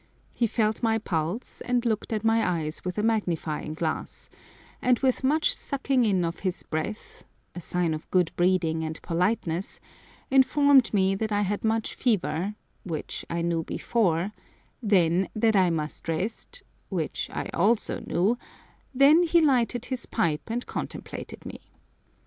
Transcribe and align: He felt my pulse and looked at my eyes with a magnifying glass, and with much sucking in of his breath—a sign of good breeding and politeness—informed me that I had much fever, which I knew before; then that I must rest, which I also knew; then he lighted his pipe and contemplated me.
He 0.33 0.47
felt 0.47 0.81
my 0.81 0.97
pulse 0.97 1.61
and 1.63 1.85
looked 1.85 2.11
at 2.11 2.23
my 2.23 2.43
eyes 2.43 2.83
with 2.83 2.97
a 2.97 3.03
magnifying 3.03 3.75
glass, 3.75 4.31
and 4.81 4.97
with 4.97 5.23
much 5.23 5.53
sucking 5.53 6.05
in 6.05 6.25
of 6.25 6.39
his 6.39 6.63
breath—a 6.63 7.61
sign 7.61 7.93
of 7.93 8.09
good 8.09 8.31
breeding 8.35 8.83
and 8.83 8.99
politeness—informed 9.03 10.91
me 10.91 11.13
that 11.13 11.31
I 11.31 11.41
had 11.43 11.63
much 11.63 11.93
fever, 11.93 12.55
which 12.83 13.25
I 13.29 13.43
knew 13.43 13.63
before; 13.63 14.31
then 14.81 15.29
that 15.35 15.55
I 15.55 15.69
must 15.69 16.07
rest, 16.07 16.63
which 16.89 17.29
I 17.31 17.49
also 17.53 17.99
knew; 17.99 18.39
then 18.95 19.21
he 19.21 19.39
lighted 19.39 19.85
his 19.85 20.07
pipe 20.07 20.49
and 20.49 20.65
contemplated 20.65 21.45
me. 21.45 21.59